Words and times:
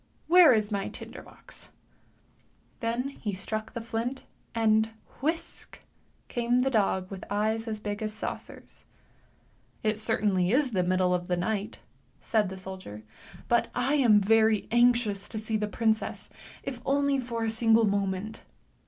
Where 0.25 0.51
is 0.51 0.71
my 0.71 0.87
tinder 0.89 1.21
box? 1.21 1.69
Then 2.79 3.09
he 3.09 3.33
struck 3.33 3.73
the 3.73 3.81
flint, 3.81 4.23
and, 4.55 4.89
whisk, 5.21 5.77
came 6.27 6.61
the 6.61 6.71
dog 6.71 7.11
with 7.11 7.23
eyes 7.29 7.67
as 7.67 7.79
big 7.79 8.01
as 8.01 8.11
saucers." 8.11 8.85
It 9.83 9.99
certainly 9.99 10.49
is 10.51 10.71
the 10.71 10.81
middle 10.81 11.13
of 11.13 11.27
the 11.27 11.37
night," 11.37 11.81
said 12.19 12.49
the 12.49 12.57
soldier," 12.57 13.03
but 13.47 13.69
I 13.75 13.93
am 13.93 14.19
very 14.19 14.67
anxious 14.71 15.29
to 15.29 15.37
see 15.37 15.55
the 15.55 15.67
princess, 15.67 16.31
if 16.63 16.81
only 16.83 17.19
for 17.19 17.43
a 17.43 17.47
single 17.51 17.85
moment." 17.85 18.41